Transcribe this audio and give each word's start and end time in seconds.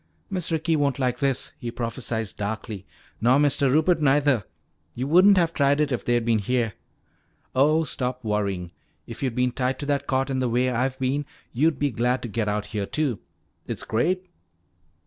"Miss 0.31 0.51
Ricky 0.51 0.75
won't 0.75 0.97
like 0.97 1.19
this," 1.19 1.53
he 1.59 1.69
prophesied 1.69 2.33
darkly. 2.35 2.87
"Nor 3.21 3.37
Mr. 3.37 3.71
Rupert 3.71 4.01
neither. 4.01 4.45
Yo' 4.95 5.05
wouldn't've 5.05 5.53
tried 5.53 5.79
it 5.79 5.91
if 5.91 6.03
they'd 6.03 6.25
been 6.25 6.39
heah." 6.39 6.73
"Oh, 7.53 7.83
stop 7.83 8.23
worrying. 8.23 8.71
If 9.05 9.21
you'd 9.21 9.35
been 9.35 9.51
tied 9.51 9.77
to 9.77 9.85
that 9.85 10.07
cot 10.07 10.29
the 10.33 10.49
way 10.49 10.71
I've 10.71 10.97
been, 10.97 11.27
you'd 11.53 11.77
be 11.77 11.91
glad 11.91 12.23
to 12.23 12.27
get 12.27 12.49
out 12.49 12.65
here, 12.73 12.87
too. 12.87 13.19
It's 13.67 13.83
great!" 13.83 14.27